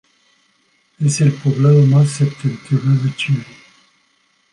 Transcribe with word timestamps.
Es 0.99 1.21
el 1.21 1.31
poblado 1.31 1.83
más 1.85 2.09
septentrional 2.09 3.03
de 3.03 3.15
Chile. 3.17 3.45